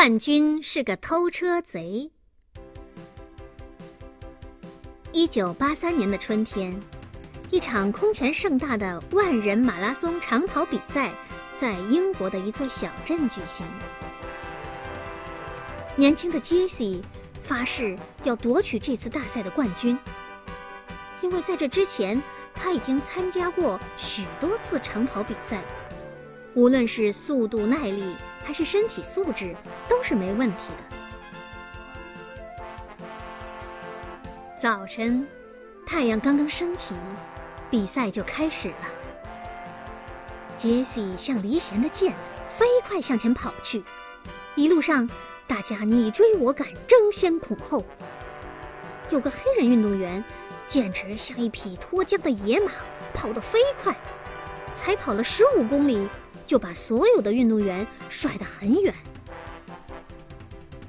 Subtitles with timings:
[0.00, 2.08] 冠军是个偷车贼。
[5.10, 6.72] 一九八三年的春天，
[7.50, 11.12] 一场空前盛大的万人马拉松长跑比赛
[11.52, 13.66] 在英国的一座小镇举行。
[15.96, 17.02] 年轻的杰西
[17.42, 19.98] 发誓要夺取这次大赛的冠军，
[21.22, 22.22] 因为在这之前
[22.54, 25.60] 他已经参加过许多次长跑比赛，
[26.54, 28.14] 无论是速度耐力。
[28.48, 29.54] 还是身体素质
[29.90, 30.84] 都是没问题的。
[34.56, 35.28] 早晨，
[35.86, 36.94] 太阳刚刚升起，
[37.68, 38.88] 比赛就开始了。
[40.56, 42.14] 杰西像离弦的箭，
[42.48, 43.84] 飞快向前跑去。
[44.54, 45.06] 一路上，
[45.46, 47.84] 大家你追我赶，争先恐后。
[49.10, 50.24] 有个黑人运动员，
[50.66, 52.72] 简直像一匹脱缰的野马，
[53.12, 53.94] 跑得飞快，
[54.74, 56.08] 才跑了十五公里。
[56.48, 58.92] 就把所有的运动员甩得很远。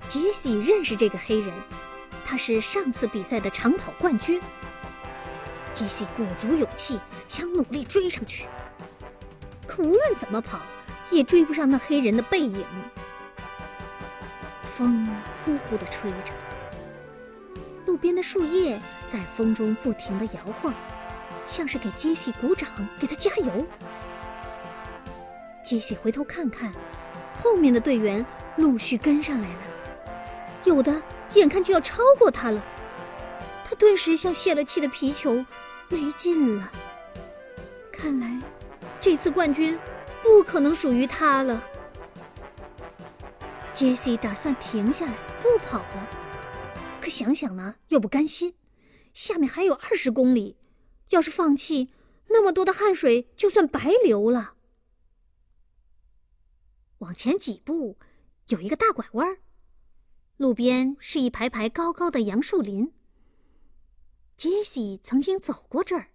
[0.08, 1.54] 杰西认识这个黑人，
[2.26, 4.42] 他是上次比赛的长跑冠军。
[5.73, 8.45] 杰西鼓足勇气，想努力追上去，
[9.67, 10.59] 可无论怎么跑，
[11.11, 12.64] 也追不上那黑人的背影。
[14.78, 15.08] 风
[15.44, 16.31] 呼呼地吹着，
[17.86, 20.73] 路边的树叶在风中不停地摇晃，
[21.45, 23.66] 像是给杰西鼓掌，给他加油。
[25.70, 26.73] 杰西回头看看，
[27.38, 28.25] 后面的队员
[28.56, 29.62] 陆续跟上来了，
[30.64, 31.00] 有的
[31.36, 32.59] 眼看就要超过他了，
[33.64, 35.45] 他顿时像泄了气的皮球，
[35.88, 36.72] 没劲了。
[37.92, 38.42] 看来，
[39.00, 39.78] 这次冠军
[40.23, 41.64] 不可能属于他了。
[43.72, 46.09] 杰西打算停下来不跑了，
[47.00, 48.56] 可想想呢，又不甘心，
[49.14, 50.58] 下面还有二十公里，
[51.11, 51.92] 要是放弃，
[52.30, 54.54] 那么多的汗水就算白流了。
[57.00, 57.97] 往前几步，
[58.50, 59.39] 有一个大拐弯儿
[60.38, 62.94] 路边是一排排高高的杨树林。
[64.36, 66.11] 杰西曾经走过这儿，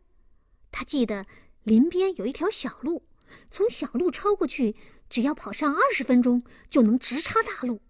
[0.70, 1.26] 他记得
[1.62, 3.06] 林边有一条小路，
[3.50, 4.76] 从小路超过去，
[5.08, 7.82] 只要跑上二十分钟就能直插大路，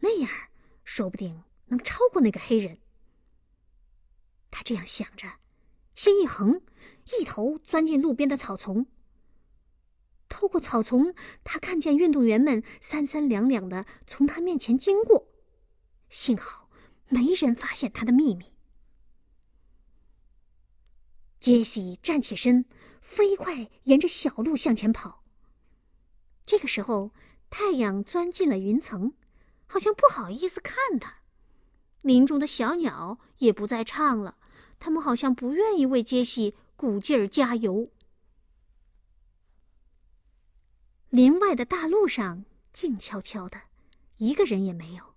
[0.00, 0.30] 那样
[0.82, 2.78] 说不定能超过那个黑人。
[4.50, 5.26] 他这样想着，
[5.94, 6.62] 心一横，
[7.18, 8.86] 一头钻进路边的草丛。
[10.34, 11.14] 透过草丛，
[11.44, 15.28] 他看见运动员们三三两两的从他面前经过，
[16.08, 16.68] 幸好
[17.08, 18.46] 没人发现他的秘密。
[21.38, 22.64] 杰西站起身，
[23.00, 25.22] 飞快沿着小路向前跑。
[26.44, 27.12] 这个时候，
[27.48, 29.14] 太阳钻进了云层，
[29.66, 31.18] 好像不好意思看他。
[32.02, 34.38] 林中的小鸟也不再唱了，
[34.80, 37.92] 它们好像不愿意为杰西鼓劲儿加油。
[41.14, 43.56] 林外的大路上静悄悄的，
[44.16, 45.14] 一个人也没有。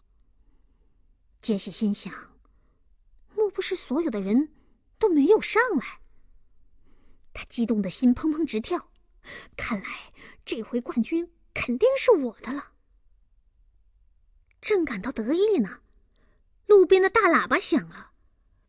[1.42, 2.14] 杰西心想：
[3.34, 4.54] 莫不是所有的人
[5.00, 6.02] 都没有上来？
[7.34, 8.92] 他激动的心砰砰直跳，
[9.56, 10.14] 看来
[10.46, 12.74] 这回冠军肯定是我的了。
[14.62, 15.80] 正感到得意呢，
[16.68, 18.12] 路边的大喇叭响了：“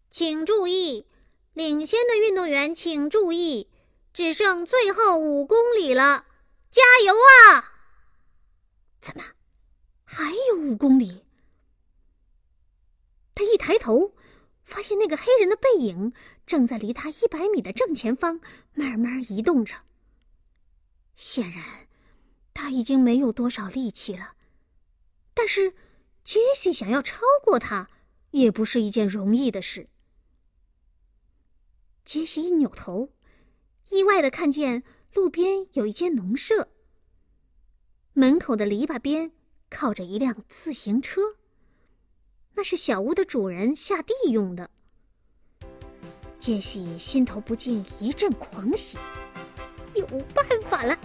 [0.09, 1.07] 请注意，
[1.53, 3.69] 领先的运动员请注意，
[4.15, 6.25] 只剩最后五公里了。”
[6.71, 7.73] 加油啊！
[9.01, 9.25] 怎么
[10.05, 11.25] 还有五公里？
[13.35, 14.15] 他一抬头，
[14.65, 16.13] 发现那个黑人的背影
[16.45, 18.41] 正在离他一百米的正前方
[18.75, 19.77] 慢慢移动着。
[21.17, 21.89] 显然，
[22.53, 24.35] 他已经没有多少力气了。
[25.33, 25.75] 但是，
[26.23, 27.89] 杰西想要超过他，
[28.33, 29.89] 也不是一件容易的事。
[32.05, 33.15] 杰西一扭头，
[33.89, 34.83] 意外的看见。
[35.15, 36.69] 路边有一间农舍，
[38.13, 39.33] 门口的篱笆边
[39.71, 41.21] 靠着一辆自行车，
[42.55, 44.71] 那是小屋的主人下地用的。
[46.39, 48.99] 杰西心头不禁一阵狂喜，
[49.95, 50.97] 有办法了！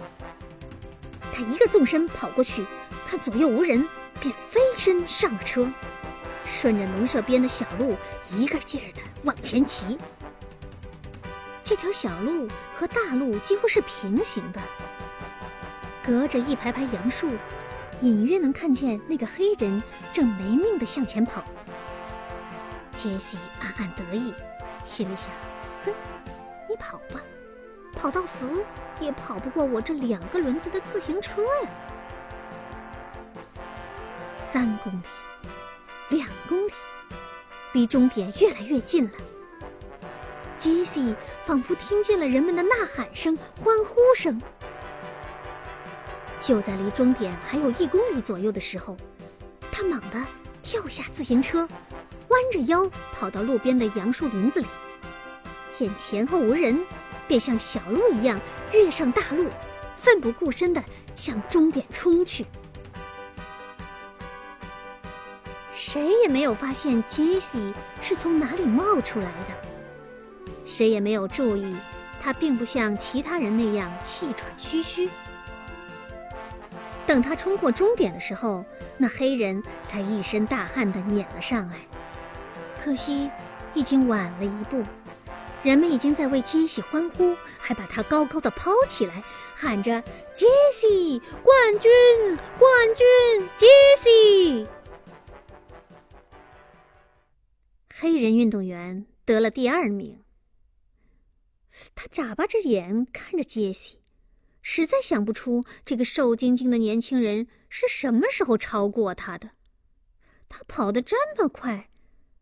[1.32, 2.64] 他一个纵身跑过去，
[3.06, 3.88] 看左右无人，
[4.20, 5.68] 便飞身上了车，
[6.44, 7.96] 顺着农舍边的小路
[8.30, 9.98] 一个劲儿的往前骑。
[11.64, 14.60] 这条小路和大路几乎是平行的，
[16.04, 17.30] 隔着一排排杨树，
[18.02, 19.82] 隐约能看见那个黑人
[20.12, 21.42] 正没命的向前跑。
[22.94, 24.34] 杰西暗暗得意，
[24.84, 25.28] 心里想
[25.86, 25.94] ：“哼，
[26.68, 27.18] 你跑吧，
[27.94, 28.62] 跑到死
[29.00, 31.70] 也跑不过我这两个轮子的自行车呀！”
[34.36, 35.48] 三公里，
[36.10, 36.72] 两公里，
[37.72, 39.12] 离终点越来越近了。
[40.64, 41.14] 杰西
[41.44, 44.40] 仿佛听见了人们的呐喊声、欢呼声。
[46.40, 48.96] 就在离终点还有一公里左右的时候，
[49.70, 50.24] 他猛地
[50.62, 51.68] 跳下自行车，
[52.28, 54.66] 弯着腰跑到路边的杨树林子里，
[55.70, 56.82] 见前后无人，
[57.28, 58.40] 便像小鹿一样
[58.72, 59.50] 跃上大路，
[59.96, 60.82] 奋不顾身地
[61.14, 62.46] 向终点冲去。
[65.74, 69.73] 谁也没有发现杰西是从哪里冒出来的，
[70.64, 71.76] 谁也没有注意，
[72.20, 75.08] 他并不像其他人那样气喘吁吁。
[77.06, 78.64] 等他冲过终点的时候，
[78.96, 81.76] 那黑人才一身大汗地撵了上来。
[82.82, 83.30] 可惜，
[83.74, 84.82] 已经晚了一步，
[85.62, 89.22] 人们已经在为杰西欢呼，还把他高高的抛起来，
[89.54, 90.02] 喊着
[90.34, 91.90] ：“杰西，冠军，
[92.58, 93.06] 冠军，
[93.58, 93.66] 杰
[93.98, 94.66] 西！”
[97.94, 100.23] 黑人运动员得了第二名。
[101.94, 104.00] 他眨巴着眼看着杰西。
[104.66, 109.50] 实在想不出这个瘦精精的年轻人是什么时候超过他的。
[110.48, 111.90] 他跑得这么快，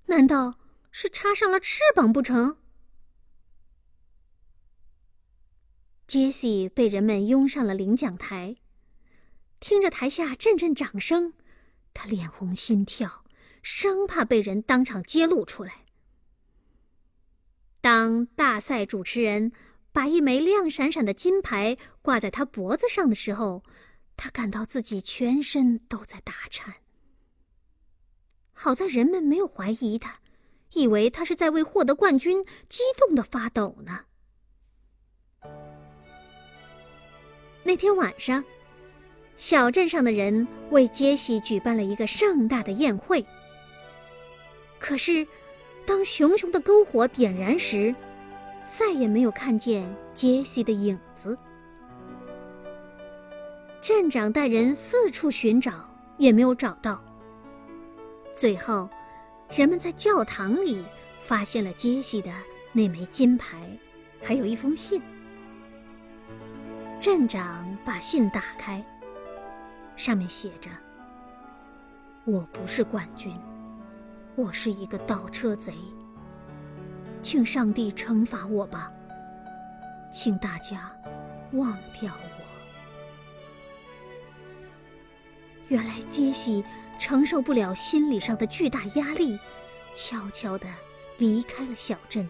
[0.06, 2.58] 难道是插上了翅膀不成？
[6.06, 8.56] 杰西被人们拥上了领奖台，
[9.58, 11.32] 听着台下阵阵掌声，
[11.94, 13.24] 他脸红心跳，
[13.62, 15.86] 生怕被人当场揭露出来。
[17.82, 19.52] 当大赛主持人。
[19.94, 23.62] 把一枚亮闪闪的金牌挂在他脖子上的时候，
[24.16, 26.76] 他感到自己全身都在打颤。
[28.54, 30.18] 好在人们没有怀疑他，
[30.72, 34.06] 以为他是在为获得冠军激动的发抖呢。
[37.62, 38.42] 那天晚上，
[39.36, 43.22] 小镇上的人为杰西举办了一个盛大的宴会。
[44.78, 45.26] 可是，
[45.86, 47.94] 当熊熊的篝火点燃时，
[48.70, 49.84] 再也没有看见
[50.14, 51.36] 杰西的影子。
[53.80, 55.72] 镇长带人四处寻找，
[56.16, 57.02] 也没有找到。
[58.34, 58.88] 最后，
[59.50, 60.84] 人们在教堂里
[61.24, 62.30] 发现了杰西的
[62.72, 63.68] 那枚金牌，
[64.22, 65.02] 还有一封信。
[67.00, 68.84] 镇长把信打开，
[69.96, 70.70] 上面写着
[72.24, 73.34] ：“我不是冠军，
[74.36, 75.72] 我是一个倒车贼。”
[77.22, 78.92] 请上帝惩罚我吧，
[80.12, 80.90] 请大家
[81.52, 82.42] 忘掉我。
[85.68, 86.64] 原来杰西
[86.98, 89.38] 承受不了心理上的巨大压力，
[89.94, 90.66] 悄悄的
[91.16, 92.28] 离开了小镇，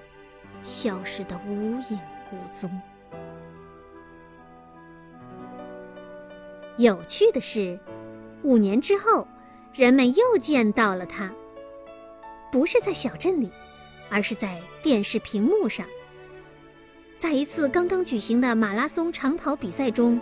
[0.62, 1.98] 消失的无影
[2.30, 2.70] 无踪。
[6.76, 7.80] 有趣的是，
[8.42, 9.26] 五年之后，
[9.72, 11.32] 人们又见到了他，
[12.52, 13.50] 不是在小镇里。
[14.14, 15.86] 而是在电视屏幕上，
[17.16, 20.20] 在一次刚刚举行的马拉松长跑比赛中，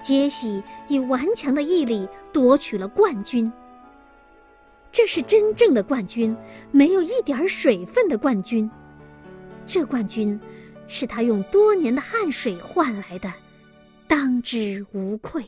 [0.00, 3.52] 杰西以顽强的毅力夺取了冠军。
[4.90, 6.34] 这是真正的冠军，
[6.70, 8.70] 没有一点水分的冠军。
[9.66, 10.40] 这冠军
[10.86, 13.30] 是他用多年的汗水换来的，
[14.06, 15.44] 当之无愧。